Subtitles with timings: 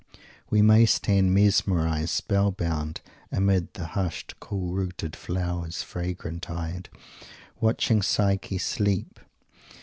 [0.49, 3.01] We may stand mesmerized, spell bound,
[3.31, 6.89] amid "the hushed cool rooted flowers, fragrant eyed"
[7.59, 9.19] watching Psyche sleep.